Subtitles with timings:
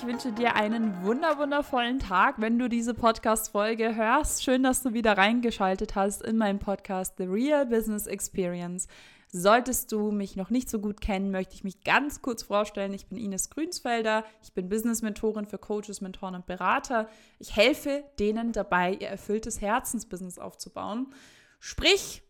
[0.00, 4.42] ich wünsche dir einen wunder wundervollen Tag, wenn du diese Podcast-Folge hörst.
[4.42, 8.88] Schön, dass du wieder reingeschaltet hast in meinen Podcast The Real Business Experience.
[9.30, 12.94] Solltest du mich noch nicht so gut kennen, möchte ich mich ganz kurz vorstellen.
[12.94, 14.24] Ich bin Ines Grünsfelder.
[14.42, 17.06] Ich bin Business-Mentorin für Coaches, Mentoren und Berater.
[17.38, 21.12] Ich helfe denen dabei, ihr erfülltes Herzensbusiness aufzubauen.
[21.58, 22.22] Sprich,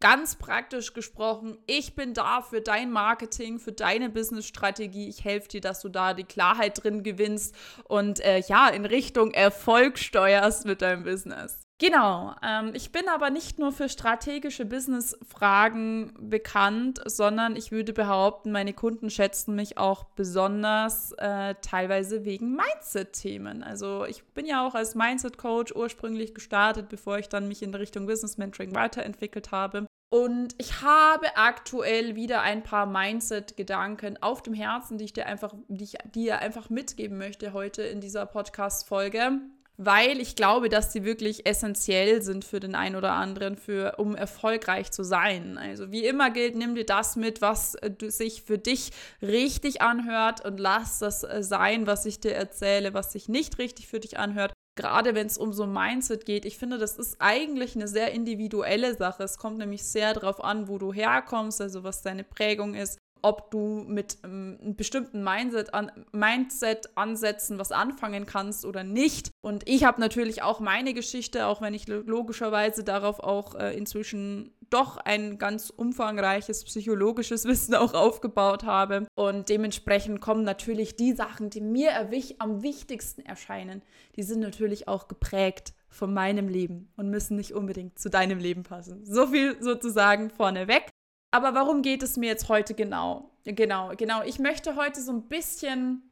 [0.00, 5.08] Ganz praktisch gesprochen, ich bin da für dein Marketing, für deine Business-Strategie.
[5.08, 7.52] Ich helfe dir, dass du da die Klarheit drin gewinnst
[7.82, 11.67] und äh, ja, in Richtung Erfolg steuerst mit deinem Business.
[11.80, 18.50] Genau, ähm, ich bin aber nicht nur für strategische Business-Fragen bekannt, sondern ich würde behaupten,
[18.50, 23.62] meine Kunden schätzen mich auch besonders äh, teilweise wegen Mindset-Themen.
[23.62, 28.06] Also ich bin ja auch als Mindset-Coach ursprünglich gestartet, bevor ich dann mich in Richtung
[28.06, 29.86] Business-Mentoring weiterentwickelt habe.
[30.10, 35.54] Und ich habe aktuell wieder ein paar Mindset-Gedanken auf dem Herzen, die ich dir einfach,
[35.68, 39.42] die ich dir einfach mitgeben möchte heute in dieser Podcast-Folge
[39.80, 44.16] weil ich glaube, dass sie wirklich essentiell sind für den einen oder anderen, für, um
[44.16, 45.56] erfolgreich zu sein.
[45.56, 48.90] Also wie immer gilt, nimm dir das mit, was äh, sich für dich
[49.22, 53.86] richtig anhört und lass das äh, sein, was ich dir erzähle, was sich nicht richtig
[53.86, 54.52] für dich anhört.
[54.74, 58.96] Gerade wenn es um so Mindset geht, ich finde, das ist eigentlich eine sehr individuelle
[58.96, 59.22] Sache.
[59.22, 63.50] Es kommt nämlich sehr darauf an, wo du herkommst, also was deine Prägung ist, ob
[63.50, 69.30] du mit ähm, einem bestimmten Mindset, an, Mindset ansetzen was anfangen kannst oder nicht.
[69.40, 74.52] Und ich habe natürlich auch meine Geschichte, auch wenn ich logischerweise darauf auch äh, inzwischen
[74.70, 79.06] doch ein ganz umfangreiches psychologisches Wissen auch aufgebaut habe.
[79.14, 81.92] Und dementsprechend kommen natürlich die Sachen, die mir
[82.38, 83.82] am wichtigsten erscheinen,
[84.16, 88.62] die sind natürlich auch geprägt von meinem Leben und müssen nicht unbedingt zu deinem Leben
[88.62, 89.04] passen.
[89.04, 90.90] So viel sozusagen vorneweg.
[91.30, 93.30] Aber warum geht es mir jetzt heute genau?
[93.44, 94.22] Genau, genau.
[94.22, 96.10] Ich möchte heute so ein bisschen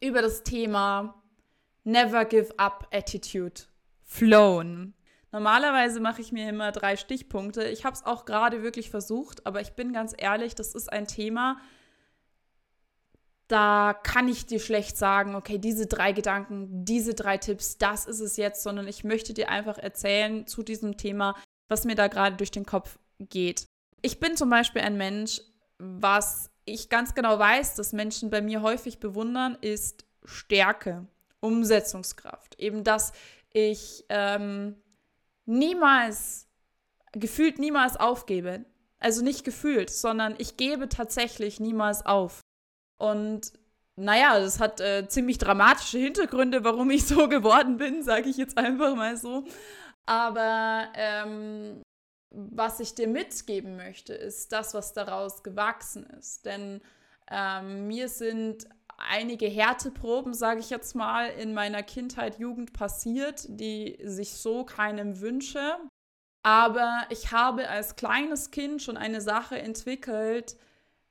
[0.00, 1.22] über das Thema
[1.84, 3.62] Never Give Up Attitude
[4.02, 4.94] flown.
[5.32, 7.64] Normalerweise mache ich mir immer drei Stichpunkte.
[7.64, 11.06] Ich habe es auch gerade wirklich versucht, aber ich bin ganz ehrlich, das ist ein
[11.06, 11.58] Thema,
[13.48, 18.20] da kann ich dir schlecht sagen, okay, diese drei Gedanken, diese drei Tipps, das ist
[18.20, 21.36] es jetzt, sondern ich möchte dir einfach erzählen zu diesem Thema,
[21.68, 23.68] was mir da gerade durch den Kopf geht.
[24.02, 25.40] Ich bin zum Beispiel ein Mensch,
[25.78, 31.06] was ich ganz genau weiß, dass Menschen bei mir häufig bewundern, ist Stärke,
[31.40, 32.58] Umsetzungskraft.
[32.58, 33.12] Eben, dass
[33.52, 34.76] ich ähm,
[35.46, 36.48] niemals,
[37.12, 38.64] gefühlt niemals aufgebe.
[38.98, 42.40] Also nicht gefühlt, sondern ich gebe tatsächlich niemals auf.
[42.98, 43.52] Und
[43.94, 48.58] naja, das hat äh, ziemlich dramatische Hintergründe, warum ich so geworden bin, sage ich jetzt
[48.58, 49.44] einfach mal so.
[50.06, 51.82] Aber ähm,
[52.36, 56.44] was ich dir mitgeben möchte, ist das, was daraus gewachsen ist.
[56.44, 56.82] Denn
[57.30, 63.98] ähm, mir sind einige Härteproben, sage ich jetzt mal, in meiner Kindheit, Jugend passiert, die
[64.02, 65.78] sich so keinem wünsche.
[66.42, 70.56] Aber ich habe als kleines Kind schon eine Sache entwickelt,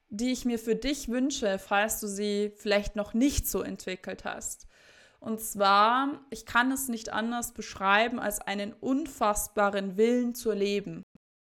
[0.10, 4.68] die ich mir für dich wünsche, falls du sie vielleicht noch nicht so entwickelt hast.
[5.20, 11.04] Und zwar, ich kann es nicht anders beschreiben als einen unfassbaren Willen zu leben.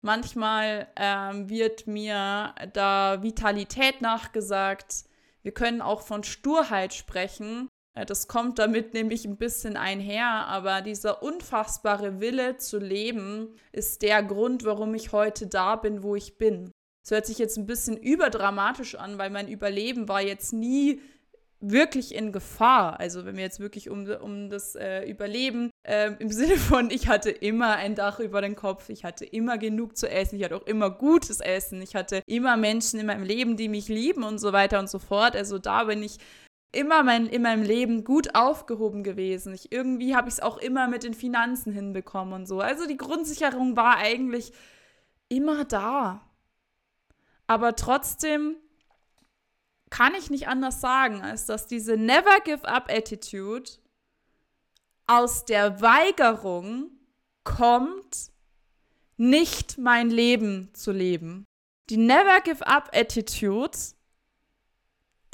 [0.00, 5.04] Manchmal ähm, wird mir da Vitalität nachgesagt.
[5.42, 7.68] Wir können auch von Sturheit sprechen.
[7.94, 14.02] Äh, das kommt damit nämlich ein bisschen einher, aber dieser unfassbare Wille zu leben ist
[14.02, 16.70] der Grund, warum ich heute da bin, wo ich bin.
[17.04, 21.00] Es hört sich jetzt ein bisschen überdramatisch an, weil mein Überleben war jetzt nie
[21.60, 23.00] wirklich in Gefahr.
[23.00, 27.08] Also wenn wir jetzt wirklich um, um das äh, Überleben äh, im Sinne von, ich
[27.08, 30.56] hatte immer ein Dach über den Kopf, ich hatte immer genug zu essen, ich hatte
[30.56, 34.38] auch immer gutes Essen, ich hatte immer Menschen in meinem Leben, die mich lieben und
[34.38, 35.34] so weiter und so fort.
[35.34, 36.18] Also da bin ich
[36.72, 39.54] immer mein, in meinem Leben gut aufgehoben gewesen.
[39.54, 42.60] Ich, irgendwie habe ich es auch immer mit den Finanzen hinbekommen und so.
[42.60, 44.52] Also die Grundsicherung war eigentlich
[45.28, 46.22] immer da.
[47.46, 48.56] Aber trotzdem
[49.90, 53.70] kann ich nicht anders sagen, als dass diese Never Give Up Attitude
[55.06, 56.90] aus der Weigerung
[57.44, 58.30] kommt,
[59.16, 61.44] nicht mein Leben zu leben.
[61.90, 63.76] Die Never Give Up Attitude,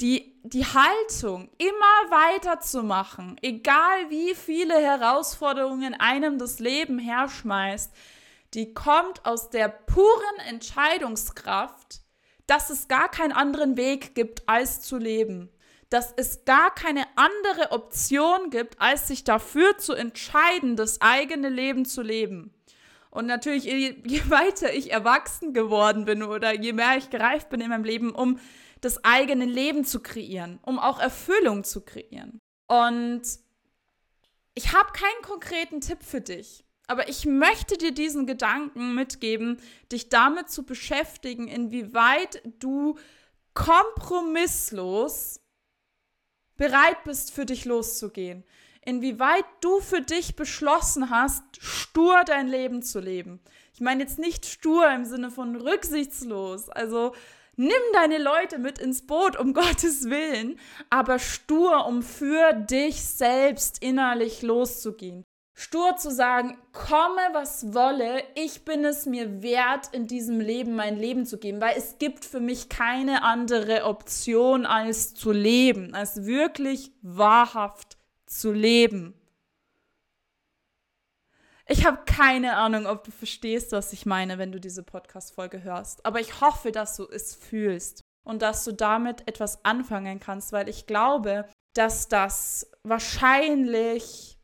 [0.01, 7.93] die, die Haltung, immer weiterzumachen, egal wie viele Herausforderungen einem das Leben herschmeißt,
[8.53, 12.04] die kommt aus der puren Entscheidungskraft,
[12.47, 15.49] dass es gar keinen anderen Weg gibt, als zu leben.
[15.89, 21.85] Dass es gar keine andere Option gibt, als sich dafür zu entscheiden, das eigene Leben
[21.85, 22.53] zu leben.
[23.11, 27.69] Und natürlich, je, weiter ich erwachsen geworden bin oder je mehr ich gereift bin in
[27.69, 28.39] meinem Leben, um
[28.81, 32.39] das eigene Leben zu kreieren, um auch Erfüllung zu kreieren.
[32.67, 33.23] Und
[34.53, 36.64] ich habe keinen konkreten Tipp für dich.
[36.87, 39.59] Aber ich möchte dir diesen Gedanken mitgeben,
[39.91, 42.97] dich damit zu beschäftigen, inwieweit du
[43.53, 45.39] kompromisslos
[46.57, 48.43] bereit bist, für dich loszugehen.
[48.81, 53.39] Inwieweit du für dich beschlossen hast, stur dein Leben zu leben.
[53.73, 56.69] Ich meine jetzt nicht stur im Sinne von rücksichtslos.
[56.69, 57.15] Also
[57.55, 60.59] nimm deine Leute mit ins Boot, um Gottes Willen,
[60.91, 65.25] aber stur, um für dich selbst innerlich loszugehen.
[65.57, 70.97] Stur zu sagen, komme was wolle, ich bin es mir wert, in diesem Leben mein
[70.97, 76.25] Leben zu geben, weil es gibt für mich keine andere Option, als zu leben, als
[76.25, 79.13] wirklich wahrhaft zu leben.
[81.67, 86.05] Ich habe keine Ahnung, ob du verstehst, was ich meine, wenn du diese Podcast-Folge hörst,
[86.05, 90.67] aber ich hoffe, dass du es fühlst und dass du damit etwas anfangen kannst, weil
[90.67, 94.34] ich glaube, dass das wahrscheinlich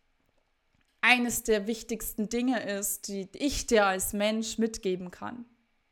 [1.01, 5.45] eines der wichtigsten Dinge ist, die ich dir als Mensch mitgeben kann.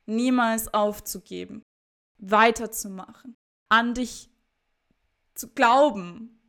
[0.06, 1.64] Niemals aufzugeben,
[2.18, 3.36] weiterzumachen,
[3.70, 4.30] an dich
[5.36, 6.40] zu glauben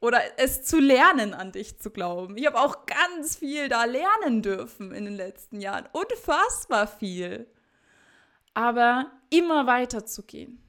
[0.00, 2.36] oder es zu lernen, an dich zu glauben.
[2.36, 5.88] Ich habe auch ganz viel da lernen dürfen in den letzten Jahren.
[5.92, 7.46] Unfassbar viel.
[8.54, 10.62] Aber immer weiterzugehen.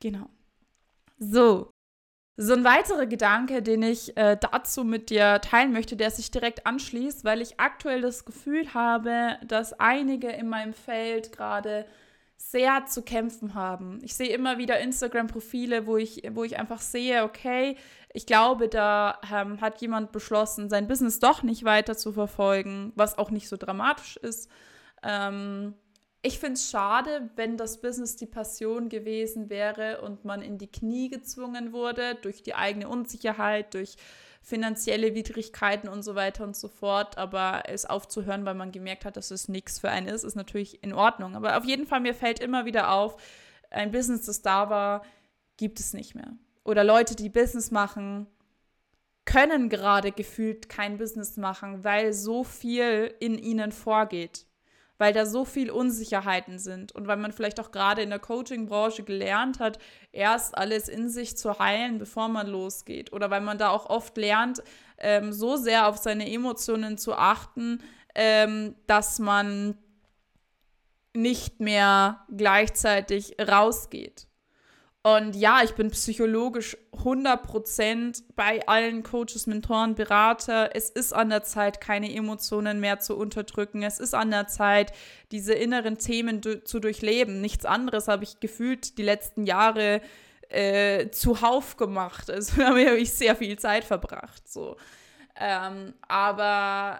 [0.00, 0.28] Genau.
[1.18, 1.70] So,
[2.36, 6.66] so ein weiterer Gedanke, den ich äh, dazu mit dir teilen möchte, der sich direkt
[6.66, 11.86] anschließt, weil ich aktuell das Gefühl habe, dass einige in meinem Feld gerade
[12.36, 13.98] sehr zu kämpfen haben.
[14.02, 17.76] Ich sehe immer wieder Instagram-Profile, wo ich, wo ich einfach sehe, okay,
[18.14, 23.18] ich glaube, da ähm, hat jemand beschlossen, sein Business doch nicht weiter zu verfolgen, was
[23.18, 24.50] auch nicht so dramatisch ist.
[25.02, 25.74] Ähm,
[26.22, 30.70] ich finde es schade, wenn das Business die Passion gewesen wäre und man in die
[30.70, 33.96] Knie gezwungen wurde durch die eigene Unsicherheit, durch
[34.42, 37.16] finanzielle Widrigkeiten und so weiter und so fort.
[37.16, 40.82] Aber es aufzuhören, weil man gemerkt hat, dass es nichts für einen ist, ist natürlich
[40.82, 41.36] in Ordnung.
[41.36, 43.16] Aber auf jeden Fall, mir fällt immer wieder auf,
[43.70, 45.02] ein Business, das da war,
[45.56, 46.32] gibt es nicht mehr.
[46.64, 48.26] Oder Leute, die Business machen,
[49.24, 54.46] können gerade gefühlt kein Business machen, weil so viel in ihnen vorgeht
[55.00, 59.02] weil da so viel Unsicherheiten sind und weil man vielleicht auch gerade in der Coaching-Branche
[59.02, 59.78] gelernt hat,
[60.12, 63.10] erst alles in sich zu heilen, bevor man losgeht.
[63.14, 64.62] Oder weil man da auch oft lernt,
[64.98, 67.82] ähm, so sehr auf seine Emotionen zu achten,
[68.14, 69.78] ähm, dass man
[71.14, 74.26] nicht mehr gleichzeitig rausgeht.
[75.02, 80.76] Und ja, ich bin psychologisch 100% bei allen Coaches, Mentoren, Berater.
[80.76, 83.82] Es ist an der Zeit, keine Emotionen mehr zu unterdrücken.
[83.82, 84.92] Es ist an der Zeit,
[85.32, 87.40] diese inneren Themen zu durchleben.
[87.40, 90.02] Nichts anderes habe ich gefühlt die letzten Jahre
[90.50, 92.28] äh, zuhauf gemacht.
[92.30, 94.46] Also da habe ich sehr viel Zeit verbracht.
[94.46, 94.76] So.
[95.34, 96.98] Ähm, aber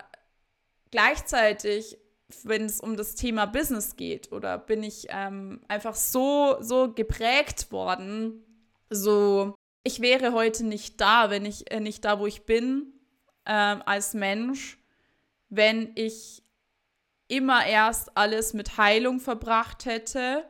[0.91, 1.99] gleichzeitig
[2.45, 7.73] wenn es um das Thema Business geht oder bin ich ähm, einfach so, so geprägt
[7.73, 8.45] worden,
[8.91, 9.55] so,
[9.85, 12.93] ich wäre heute nicht da, wenn ich äh, nicht da, wo ich bin,
[13.47, 14.79] ähm, als Mensch,
[15.49, 16.43] wenn ich
[17.29, 20.45] immer erst alles mit Heilung verbracht hätte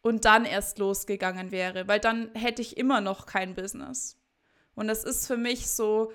[0.00, 4.16] und dann erst losgegangen wäre, weil dann hätte ich immer noch kein Business.
[4.76, 6.12] Und das ist für mich so,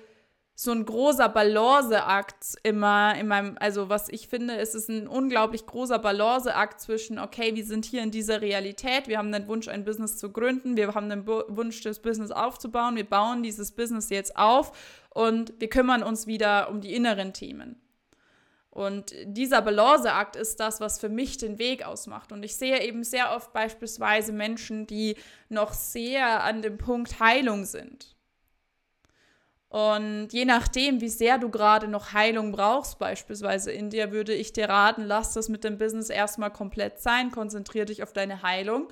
[0.62, 5.66] so ein großer Balanceakt immer in meinem, also was ich finde, ist es ein unglaublich
[5.66, 9.84] großer Balanceakt zwischen, okay, wir sind hier in dieser Realität, wir haben den Wunsch, ein
[9.84, 14.36] Business zu gründen, wir haben den Wunsch, das Business aufzubauen, wir bauen dieses Business jetzt
[14.36, 14.70] auf
[15.10, 17.80] und wir kümmern uns wieder um die inneren Themen.
[18.70, 22.32] Und dieser Balanceakt ist das, was für mich den Weg ausmacht.
[22.32, 25.16] Und ich sehe eben sehr oft beispielsweise Menschen, die
[25.48, 28.14] noch sehr an dem Punkt Heilung sind
[29.72, 34.52] und je nachdem, wie sehr du gerade noch Heilung brauchst, beispielsweise in dir, würde ich
[34.52, 38.88] dir raten, lass das mit dem Business erstmal komplett sein, konzentriere dich auf deine Heilung.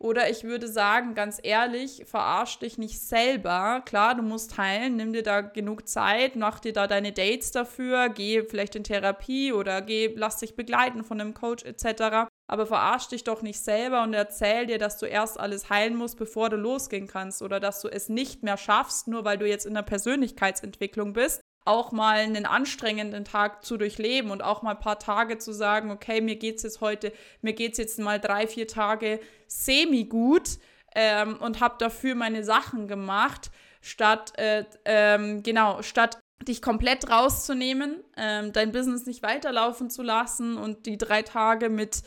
[0.00, 3.80] Oder ich würde sagen, ganz ehrlich, verarsch dich nicht selber.
[3.86, 8.08] Klar, du musst heilen, nimm dir da genug Zeit, mach dir da deine Dates dafür,
[8.08, 12.26] geh vielleicht in Therapie oder geh, lass dich begleiten von einem Coach etc.
[12.54, 16.16] Aber verarsch dich doch nicht selber und erzähl dir, dass du erst alles heilen musst,
[16.16, 19.66] bevor du losgehen kannst oder dass du es nicht mehr schaffst, nur weil du jetzt
[19.66, 24.78] in der Persönlichkeitsentwicklung bist, auch mal einen anstrengenden Tag zu durchleben und auch mal ein
[24.78, 28.68] paar Tage zu sagen, okay, mir geht's jetzt heute, mir geht's jetzt mal drei, vier
[28.68, 29.18] Tage
[29.48, 30.60] semi gut
[30.94, 37.96] ähm, und habe dafür meine Sachen gemacht, statt äh, ähm, genau statt dich komplett rauszunehmen,
[38.16, 42.04] ähm, dein Business nicht weiterlaufen zu lassen und die drei Tage mit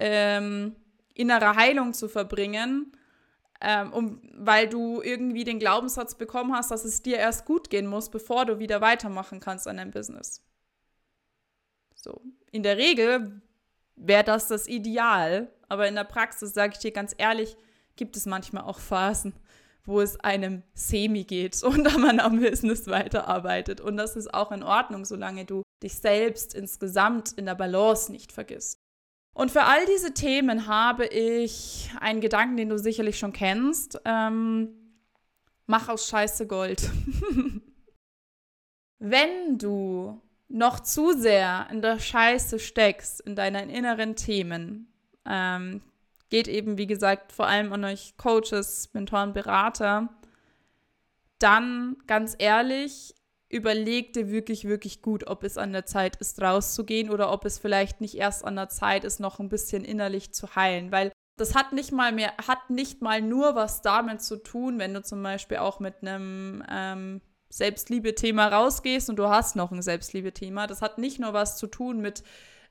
[0.00, 0.74] ähm,
[1.14, 2.96] innerer Heilung zu verbringen,
[3.60, 7.86] ähm, um, weil du irgendwie den Glaubenssatz bekommen hast, dass es dir erst gut gehen
[7.86, 10.42] muss, bevor du wieder weitermachen kannst an deinem Business.
[11.94, 13.42] So, in der Regel
[13.96, 17.56] wäre das das Ideal, aber in der Praxis, sage ich dir ganz ehrlich,
[17.96, 19.34] gibt es manchmal auch Phasen,
[19.84, 23.82] wo es einem semi geht und da man am Business weiterarbeitet.
[23.82, 28.32] Und das ist auch in Ordnung, solange du dich selbst insgesamt in der Balance nicht
[28.32, 28.78] vergisst.
[29.32, 34.00] Und für all diese Themen habe ich einen Gedanken, den du sicherlich schon kennst.
[34.04, 34.70] Ähm,
[35.66, 36.90] mach aus Scheiße Gold.
[38.98, 44.92] Wenn du noch zu sehr in der Scheiße steckst, in deinen inneren Themen,
[45.24, 45.80] ähm,
[46.28, 50.08] geht eben, wie gesagt, vor allem an euch Coaches, Mentoren, Berater,
[51.38, 53.14] dann ganz ehrlich,
[53.50, 57.58] überleg dir wirklich, wirklich gut, ob es an der Zeit ist, rauszugehen oder ob es
[57.58, 60.92] vielleicht nicht erst an der Zeit ist, noch ein bisschen innerlich zu heilen.
[60.92, 64.94] Weil das hat nicht mal mehr, hat nicht mal nur was damit zu tun, wenn
[64.94, 70.68] du zum Beispiel auch mit einem ähm, Selbstliebe-Thema rausgehst und du hast noch ein Selbstliebe-Thema.
[70.68, 72.22] Das hat nicht nur was zu tun mit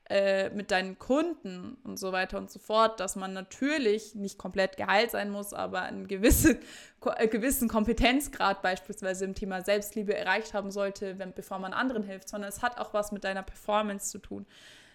[0.09, 4.75] äh, mit deinen Kunden und so weiter und so fort, dass man natürlich nicht komplett
[4.75, 6.57] geheilt sein muss, aber einen gewissen,
[7.17, 12.27] äh, gewissen Kompetenzgrad beispielsweise im Thema Selbstliebe erreicht haben sollte, wenn, bevor man anderen hilft,
[12.27, 14.47] sondern es hat auch was mit deiner Performance zu tun.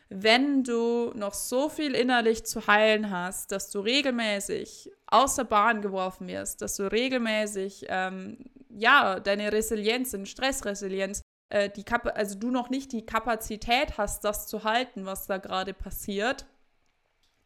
[0.08, 5.80] Wenn du noch so viel innerlich zu heilen hast, dass du regelmäßig aus der Bahn
[5.80, 12.36] geworfen wirst, dass du regelmäßig ähm, ja deine Resilienz, deine Stressresilienz äh, die Kap also
[12.38, 16.46] du noch nicht die Kapazität hast, das zu halten, was da gerade passiert,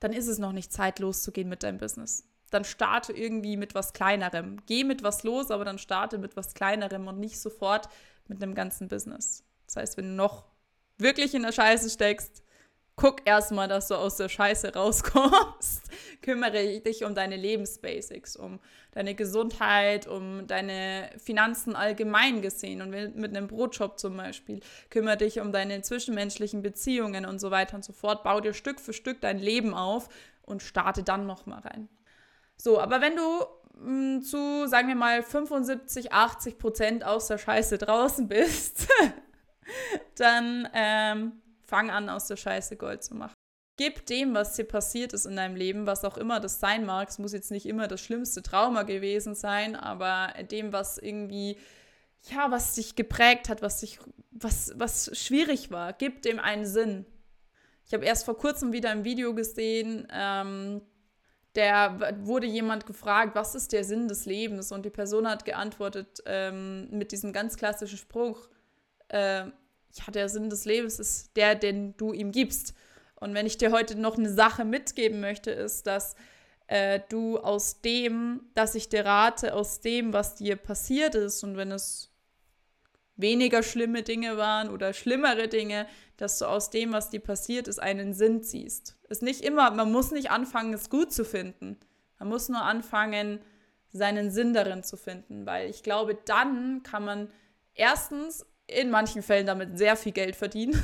[0.00, 2.24] dann ist es noch nicht Zeit, loszugehen mit deinem Business.
[2.50, 4.58] Dann starte irgendwie mit was Kleinerem.
[4.66, 7.88] Geh mit was los, aber dann starte mit was Kleinerem und nicht sofort
[8.26, 9.44] mit einem ganzen Business.
[9.66, 10.44] Das heißt, wenn du noch
[10.96, 12.42] wirklich in der Scheiße steckst,
[12.98, 15.82] guck erstmal, dass du aus der Scheiße rauskommst.
[16.22, 18.58] Kümmere dich um deine Lebensbasics, um
[18.92, 24.60] deine Gesundheit, um deine Finanzen allgemein gesehen und mit einem Brotjob zum Beispiel.
[24.90, 28.24] Kümmere dich um deine zwischenmenschlichen Beziehungen und so weiter und so fort.
[28.24, 30.08] Bau dir Stück für Stück dein Leben auf
[30.42, 31.88] und starte dann nochmal rein.
[32.56, 33.46] So, aber wenn du
[33.80, 38.88] hm, zu, sagen wir mal, 75, 80 Prozent aus der Scheiße draußen bist,
[40.16, 43.34] dann ähm, Fang an, aus der Scheiße Gold zu machen.
[43.76, 47.10] Gib dem, was dir passiert ist in deinem Leben, was auch immer das sein mag.
[47.10, 51.58] Es muss jetzt nicht immer das schlimmste Trauma gewesen sein, aber dem, was irgendwie,
[52.30, 57.04] ja, was dich geprägt hat, was dich, was, was schwierig war, gib dem einen Sinn.
[57.86, 60.80] Ich habe erst vor kurzem wieder ein Video gesehen, ähm,
[61.54, 64.72] der wurde jemand gefragt, was ist der Sinn des Lebens?
[64.72, 68.48] Und die Person hat geantwortet ähm, mit diesem ganz klassischen Spruch,
[69.08, 69.46] äh,
[69.92, 72.74] ja, der Sinn des Lebens ist der, den du ihm gibst.
[73.16, 76.14] Und wenn ich dir heute noch eine Sache mitgeben möchte, ist, dass
[76.68, 81.56] äh, du aus dem, dass ich dir rate, aus dem, was dir passiert ist, und
[81.56, 82.12] wenn es
[83.16, 87.80] weniger schlimme Dinge waren oder schlimmere Dinge, dass du aus dem, was dir passiert ist,
[87.80, 88.96] einen Sinn ziehst.
[89.08, 91.78] Ist nicht immer, man muss nicht anfangen, es gut zu finden.
[92.18, 93.40] Man muss nur anfangen,
[93.90, 97.30] seinen Sinn darin zu finden, weil ich glaube, dann kann man
[97.74, 100.80] erstens in manchen Fällen damit sehr viel Geld verdienen.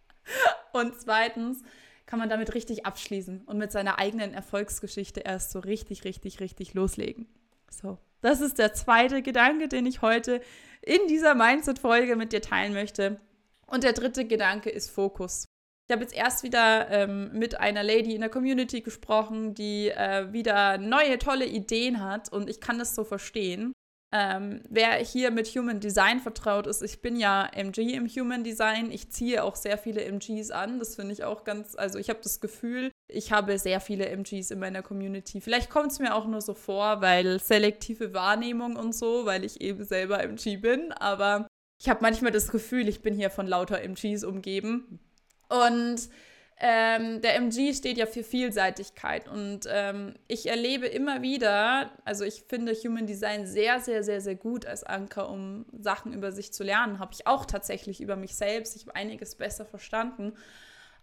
[0.72, 1.62] und zweitens
[2.06, 6.72] kann man damit richtig abschließen und mit seiner eigenen Erfolgsgeschichte erst so richtig, richtig, richtig
[6.74, 7.26] loslegen.
[7.70, 10.40] So, das ist der zweite Gedanke, den ich heute
[10.82, 13.20] in dieser Mindset-Folge mit dir teilen möchte.
[13.66, 15.46] Und der dritte Gedanke ist Fokus.
[15.88, 20.32] Ich habe jetzt erst wieder ähm, mit einer Lady in der Community gesprochen, die äh,
[20.32, 23.72] wieder neue, tolle Ideen hat und ich kann das so verstehen.
[24.18, 28.90] Ähm, wer hier mit Human Design vertraut ist, ich bin ja MG im Human Design.
[28.90, 30.78] Ich ziehe auch sehr viele MGs an.
[30.78, 34.52] Das finde ich auch ganz, also ich habe das Gefühl, ich habe sehr viele MGs
[34.52, 35.42] in meiner Community.
[35.42, 39.60] Vielleicht kommt es mir auch nur so vor, weil selektive Wahrnehmung und so, weil ich
[39.60, 40.92] eben selber MG bin.
[40.92, 41.46] Aber
[41.78, 44.98] ich habe manchmal das Gefühl, ich bin hier von lauter MGs umgeben.
[45.50, 46.08] Und
[46.58, 52.44] ähm, der MG steht ja für Vielseitigkeit und ähm, ich erlebe immer wieder, also ich
[52.48, 56.64] finde Human Design sehr, sehr, sehr, sehr gut als Anker, um Sachen über sich zu
[56.64, 56.98] lernen.
[56.98, 58.74] Habe ich auch tatsächlich über mich selbst.
[58.74, 60.32] Ich habe einiges besser verstanden.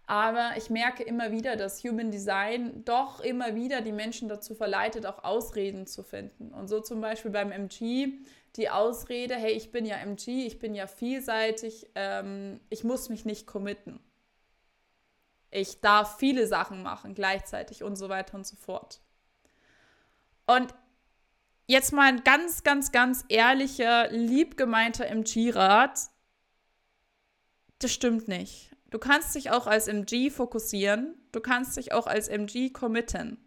[0.06, 5.06] Aber ich merke immer wieder, dass Human Design doch immer wieder die Menschen dazu verleitet,
[5.06, 6.52] auch Ausreden zu finden.
[6.52, 8.08] Und so zum Beispiel beim MG
[8.56, 13.24] die Ausrede, hey, ich bin ja MG, ich bin ja vielseitig, ähm, ich muss mich
[13.24, 14.00] nicht committen
[15.54, 19.00] ich darf viele Sachen machen gleichzeitig und so weiter und so fort.
[20.46, 20.74] Und
[21.66, 26.08] jetzt mal ein ganz, ganz, ganz ehrlicher, liebgemeinter MG-Rat.
[27.78, 28.72] Das stimmt nicht.
[28.90, 31.14] Du kannst dich auch als MG fokussieren.
[31.30, 33.38] Du kannst dich auch als MG committen.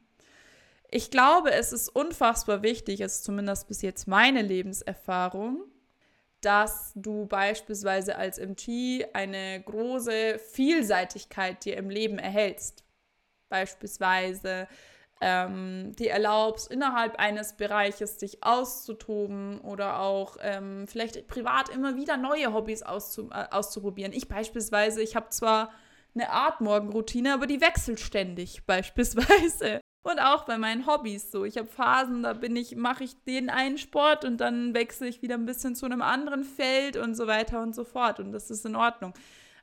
[0.89, 5.65] Ich glaube, es ist unfassbar wichtig, ist zumindest bis jetzt meine Lebenserfahrung,
[6.47, 12.85] dass du beispielsweise als MG eine große Vielseitigkeit dir im Leben erhältst.
[13.49, 14.69] Beispielsweise
[15.19, 22.15] ähm, dir erlaubst, innerhalb eines Bereiches dich auszutoben oder auch ähm, vielleicht privat immer wieder
[22.15, 24.13] neue Hobbys auszu äh, auszuprobieren.
[24.13, 25.73] Ich beispielsweise, ich habe zwar
[26.15, 29.81] eine Art Morgenroutine, aber die wechselt ständig beispielsweise.
[30.09, 31.43] Und auch bei meinen Hobbys so.
[31.43, 35.21] Ich habe Phasen, da bin ich, mache ich den einen Sport und dann wechsle ich
[35.21, 38.21] wieder ein bisschen zu einem anderen Feld und so weiter und so fort.
[38.21, 39.13] Und das ist in Ordnung.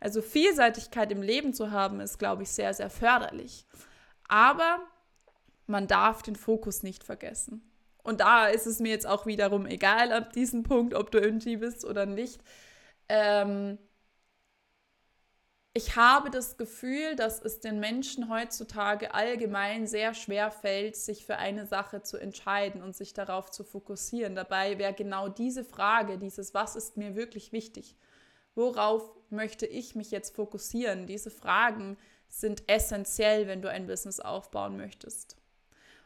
[0.00, 3.64] Also Vielseitigkeit im Leben zu haben, ist, glaube ich, sehr, sehr förderlich.
[4.28, 4.80] Aber
[5.66, 7.62] man darf den Fokus nicht vergessen.
[8.02, 11.56] Und da ist es mir jetzt auch wiederum egal ab diesem Punkt, ob du irgendwie
[11.56, 12.42] bist oder nicht.
[13.08, 13.78] Ähm,
[15.76, 21.36] ich habe das Gefühl, dass es den Menschen heutzutage allgemein sehr schwer fällt, sich für
[21.36, 24.36] eine Sache zu entscheiden und sich darauf zu fokussieren.
[24.36, 27.96] Dabei wäre genau diese Frage, dieses Was ist mir wirklich wichtig?
[28.54, 31.08] Worauf möchte ich mich jetzt fokussieren?
[31.08, 31.96] Diese Fragen
[32.28, 35.36] sind essentiell, wenn du ein Business aufbauen möchtest.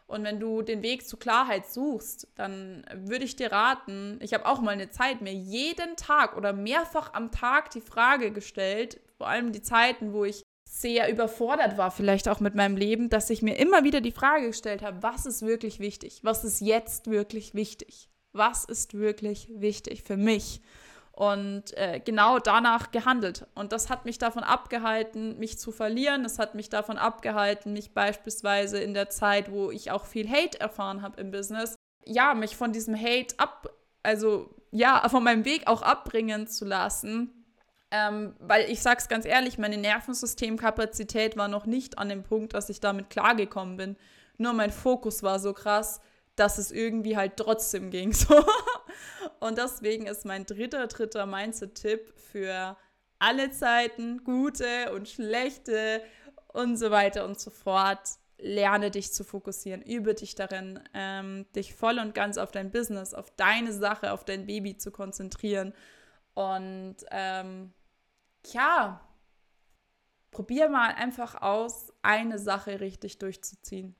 [0.06, 4.46] Und wenn du den Weg zur Klarheit suchst, dann würde ich dir raten, ich habe
[4.46, 9.28] auch mal eine Zeit mir jeden Tag oder mehrfach am Tag die Frage gestellt, vor
[9.28, 13.42] allem die Zeiten, wo ich sehr überfordert war, vielleicht auch mit meinem Leben, dass ich
[13.42, 16.20] mir immer wieder die Frage gestellt habe, was ist wirklich wichtig?
[16.22, 18.08] Was ist jetzt wirklich wichtig?
[18.32, 20.60] Was ist wirklich wichtig für mich?
[21.18, 23.44] und äh, genau danach gehandelt.
[23.56, 26.22] Und das hat mich davon abgehalten, mich zu verlieren.
[26.22, 30.60] Das hat mich davon abgehalten, mich beispielsweise in der Zeit, wo ich auch viel Hate
[30.60, 33.68] erfahren habe im Business, ja, mich von diesem Hate ab,
[34.04, 37.38] also ja, von meinem Weg auch abbringen zu lassen.
[37.90, 42.68] Ähm, weil ich sag's ganz ehrlich, meine Nervensystemkapazität war noch nicht an dem Punkt, dass
[42.68, 43.96] ich damit klargekommen bin.
[44.37, 46.01] Nur mein Fokus war so krass,
[46.37, 48.12] dass es irgendwie halt trotzdem ging.
[48.12, 48.44] So.
[49.40, 52.77] Und deswegen ist mein dritter, dritter Mindset-Tipp für
[53.18, 56.03] alle Zeiten, gute und schlechte
[56.48, 58.01] und so weiter und so fort.
[58.40, 63.12] Lerne dich zu fokussieren, übe dich darin, ähm, dich voll und ganz auf dein Business,
[63.14, 65.74] auf deine Sache, auf dein Baby zu konzentrieren.
[66.35, 67.72] Und ähm,
[68.46, 69.01] ja,
[70.31, 73.94] probier mal einfach aus, eine Sache richtig durchzuziehen.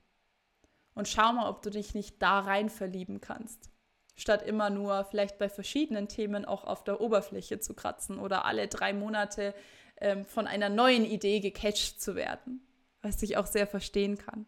[0.95, 3.71] Und schau mal, ob du dich nicht da rein verlieben kannst
[4.19, 8.67] statt immer nur vielleicht bei verschiedenen Themen auch auf der Oberfläche zu kratzen oder alle
[8.67, 9.55] drei Monate
[10.01, 12.61] ähm, von einer neuen Idee gecatcht zu werden,
[13.01, 14.45] was ich auch sehr verstehen kann.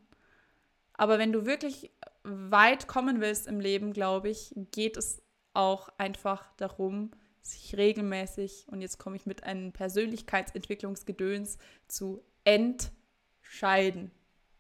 [0.95, 1.93] Aber wenn du wirklich
[2.25, 5.23] weit kommen willst im Leben, glaube ich, geht es
[5.55, 14.11] auch einfach darum, sich regelmäßig, und jetzt komme ich mit einem Persönlichkeitsentwicklungsgedöns, zu entscheiden.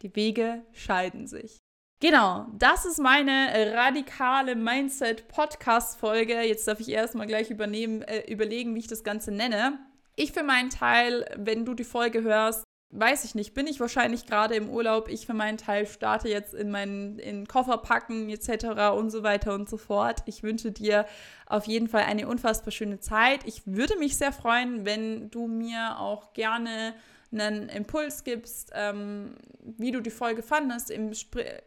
[0.03, 1.59] Die Wege scheiden sich.
[2.01, 6.40] Genau, das ist meine radikale Mindset-Podcast-Folge.
[6.40, 9.79] Jetzt darf ich erstmal gleich übernehmen, äh, überlegen, wie ich das Ganze nenne.
[10.16, 14.26] Ich für meinen Teil, wenn du die Folge hörst, weiß ich nicht, bin ich wahrscheinlich
[14.26, 15.09] gerade im Urlaub.
[15.09, 18.92] Ich für meinen Teil starte jetzt in meinen in Koffer packen etc.
[18.96, 20.22] und so weiter und so fort.
[20.26, 21.07] Ich wünsche dir
[21.46, 23.46] auf jeden Fall eine unfassbar schöne Zeit.
[23.46, 26.94] Ich würde mich sehr freuen, wenn du mir auch gerne
[27.33, 30.92] einen Impuls gibst, ähm, wie du die Folge fandest.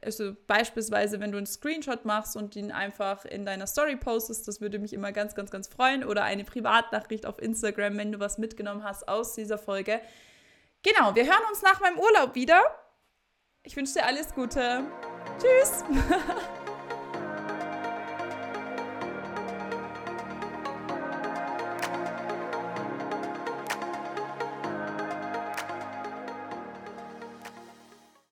[0.02, 4.60] also beispielsweise, wenn du einen Screenshot machst und ihn einfach in deiner Story postest, das
[4.60, 6.04] würde mich immer ganz, ganz, ganz freuen.
[6.04, 10.02] Oder eine Privatnachricht auf Instagram, wenn du was mitgenommen hast aus dieser Folge.
[10.84, 12.62] Genau, wir hören uns nach meinem Urlaub wieder.
[13.64, 14.84] Ich wünsche dir alles Gute.
[15.40, 15.84] Tschüss.